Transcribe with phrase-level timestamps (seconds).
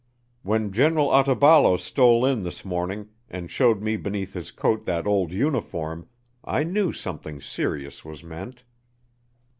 [0.41, 5.31] When General Otaballo stole in this morning and showed me beneath his coat that old
[5.31, 6.09] uniform
[6.43, 8.63] I knew something serious was meant.